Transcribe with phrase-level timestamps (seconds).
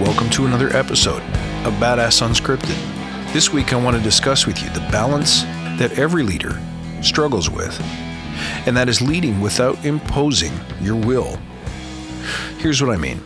[0.00, 1.22] Welcome to another episode
[1.64, 3.32] of Badass Unscripted.
[3.32, 5.44] This week, I want to discuss with you the balance
[5.78, 6.60] that every leader
[7.00, 7.80] struggles with,
[8.66, 10.52] and that is leading without imposing
[10.82, 11.38] your will.
[12.58, 13.22] Here's what I mean.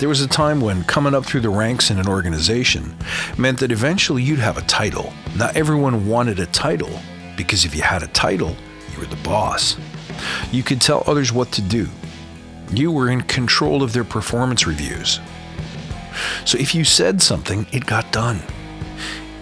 [0.00, 2.94] There was a time when coming up through the ranks in an organization
[3.38, 5.14] meant that eventually you'd have a title.
[5.34, 7.00] Not everyone wanted a title
[7.38, 8.54] because if you had a title,
[8.92, 9.78] you were the boss.
[10.50, 11.88] You could tell others what to do.
[12.70, 15.18] You were in control of their performance reviews.
[16.44, 18.40] So if you said something, it got done.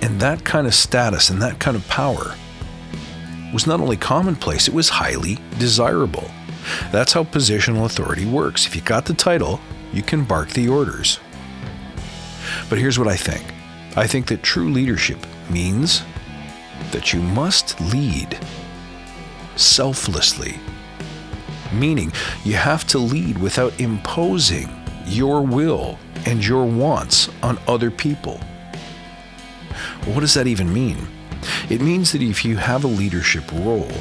[0.03, 2.35] And that kind of status and that kind of power
[3.53, 6.31] was not only commonplace, it was highly desirable.
[6.93, 8.67] That's how positional authority works.
[8.67, 9.61] If you got the title,
[9.93, 11.19] you can bark the orders.
[12.69, 13.45] But here's what I think
[13.97, 15.19] I think that true leadership
[15.51, 16.03] means
[16.93, 18.39] that you must lead
[19.57, 20.59] selflessly,
[21.73, 22.13] meaning
[22.45, 24.69] you have to lead without imposing
[25.07, 28.41] your will and your wants on other people.
[30.07, 31.07] What does that even mean?
[31.69, 33.93] It means that if you have a leadership role,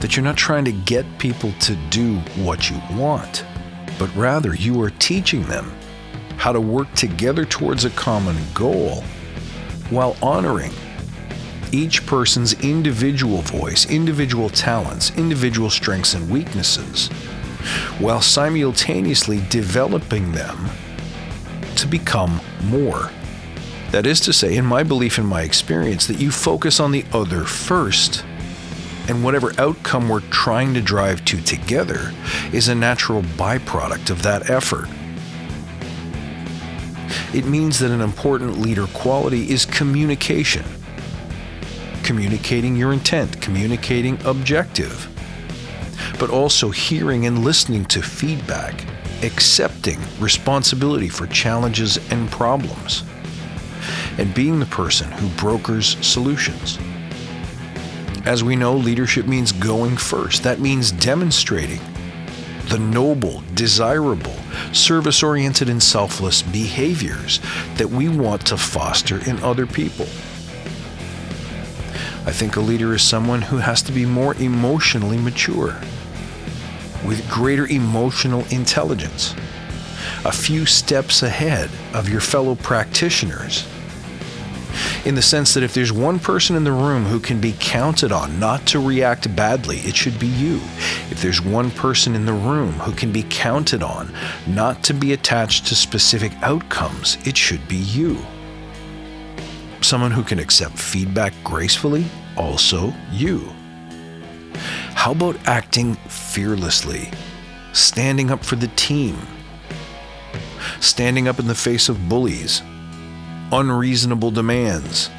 [0.00, 3.44] that you're not trying to get people to do what you want,
[3.98, 5.72] but rather you are teaching them
[6.36, 9.02] how to work together towards a common goal
[9.90, 10.72] while honoring
[11.72, 17.08] each person's individual voice, individual talents, individual strengths and weaknesses,
[17.98, 20.68] while simultaneously developing them
[21.82, 23.10] to become more.
[23.90, 27.04] That is to say, in my belief and my experience, that you focus on the
[27.12, 28.24] other first.
[29.08, 32.14] And whatever outcome we're trying to drive to together
[32.52, 34.88] is a natural byproduct of that effort.
[37.34, 40.64] It means that an important leader quality is communication.
[42.04, 45.08] Communicating your intent, communicating objective,
[46.20, 48.86] but also hearing and listening to feedback
[49.22, 53.04] accepting responsibility for challenges and problems,
[54.18, 56.78] and being the person who brokers solutions.
[58.24, 60.44] As we know, leadership means going first.
[60.44, 61.80] That means demonstrating
[62.66, 64.36] the noble, desirable,
[64.72, 67.40] service oriented, and selfless behaviors
[67.76, 70.06] that we want to foster in other people.
[72.24, 75.80] I think a leader is someone who has to be more emotionally mature
[77.06, 79.34] with greater emotional intelligence,
[80.24, 83.66] a few steps ahead of your fellow practitioners.
[85.04, 88.12] In the sense that if there's one person in the room who can be counted
[88.12, 90.56] on not to react badly, it should be you.
[91.10, 94.12] If there's one person in the room who can be counted on
[94.46, 98.16] not to be attached to specific outcomes, it should be you.
[99.80, 103.52] Someone who can accept feedback gracefully, also you.
[105.02, 107.10] How about acting fearlessly,
[107.72, 109.18] standing up for the team,
[110.78, 112.62] standing up in the face of bullies,
[113.50, 115.10] unreasonable demands,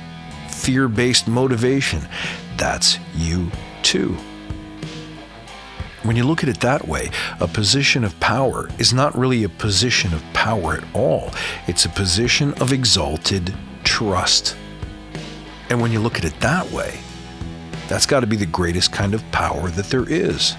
[0.47, 2.07] fear based motivation?
[2.55, 3.51] That's you
[3.81, 4.15] too.
[6.03, 7.11] When you look at it that way,
[7.41, 11.33] a position of power is not really a position of power at all.
[11.67, 14.55] It's a position of exalted trust.
[15.69, 17.01] And when you look at it that way,
[17.87, 20.55] that's got to be the greatest kind of power that there is.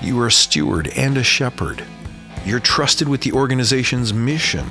[0.00, 1.84] You are a steward and a shepherd.
[2.44, 4.66] You're trusted with the organization's mission,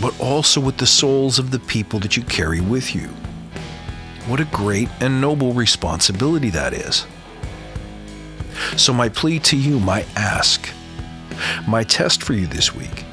[0.00, 3.08] but also with the souls of the people that you carry with you.
[4.26, 7.06] What a great and noble responsibility that is.
[8.76, 10.68] So, my plea to you, my ask,
[11.66, 13.04] my test for you this week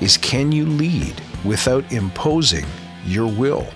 [0.00, 2.66] is can you lead without imposing
[3.04, 3.66] your will?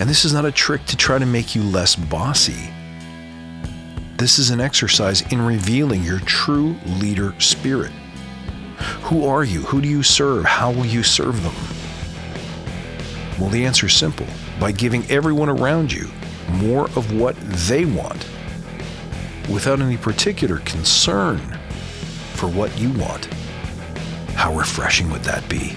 [0.00, 2.70] And this is not a trick to try to make you less bossy.
[4.16, 7.92] This is an exercise in revealing your true leader spirit.
[9.02, 9.62] Who are you?
[9.62, 10.44] Who do you serve?
[10.44, 11.54] How will you serve them?
[13.40, 14.26] Well, the answer is simple
[14.60, 16.08] by giving everyone around you
[16.50, 18.26] more of what they want
[19.48, 21.38] without any particular concern
[22.34, 23.26] for what you want.
[24.34, 25.76] How refreshing would that be?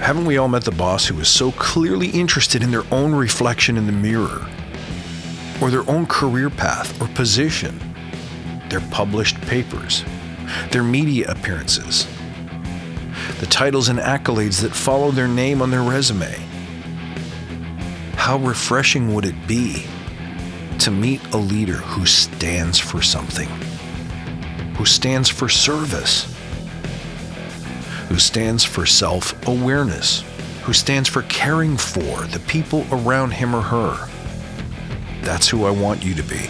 [0.00, 3.76] Haven't we all met the boss who is so clearly interested in their own reflection
[3.76, 4.46] in the mirror,
[5.60, 7.80] or their own career path or position,
[8.68, 10.04] their published papers,
[10.70, 12.06] their media appearances,
[13.40, 16.34] the titles and accolades that follow their name on their resume?
[18.14, 19.86] How refreshing would it be
[20.78, 23.48] to meet a leader who stands for something,
[24.76, 26.35] who stands for service?
[28.16, 30.24] Who stands for self awareness,
[30.62, 34.08] who stands for caring for the people around him or her.
[35.20, 36.48] That's who I want you to be.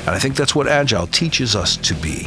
[0.00, 2.26] And I think that's what Agile teaches us to be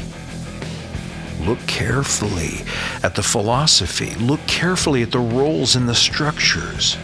[1.41, 2.65] look carefully
[3.03, 6.95] at the philosophy, look carefully at the roles and the structures.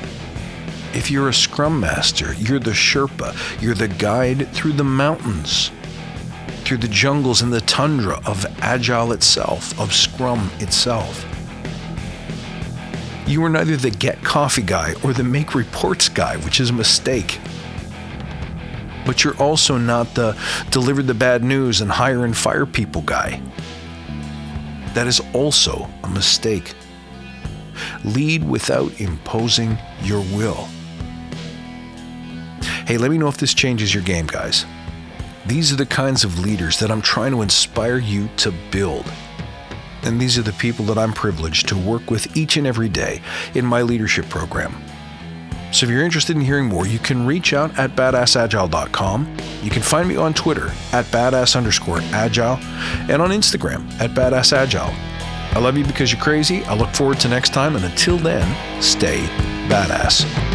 [0.94, 5.69] If you're a scrum master, you're the Sherpa, you're the guide through the mountains,
[6.63, 11.25] through the jungles and the tundra of Agile itself, of Scrum itself.
[13.27, 16.74] You are neither the get coffee guy or the make reports guy, which is a
[16.74, 17.39] mistake.
[19.06, 20.38] But you're also not the
[20.71, 23.42] deliver the bad news and hire and fire people guy.
[24.94, 26.74] That is also a mistake.
[28.04, 30.68] Lead without imposing your will.
[32.86, 34.66] Hey, let me know if this changes your game, guys.
[35.45, 39.06] These are the kinds of leaders that I'm trying to inspire you to build.
[40.04, 43.22] And these are the people that I'm privileged to work with each and every day
[43.54, 44.75] in my leadership program.
[45.74, 49.38] So if you're interested in hearing more, you can reach out at badassagile.com.
[49.63, 52.57] You can find me on Twitter at badass underscore agile
[53.10, 54.94] and on Instagram at badassagile.
[55.56, 56.63] I love you because you're crazy.
[56.66, 59.25] I look forward to next time, and until then, stay
[59.68, 60.52] badass.